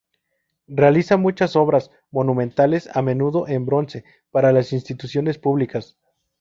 [0.65, 5.95] Realiza muchas obras monumentales, a menudo en bronce, para las instituciones públicas.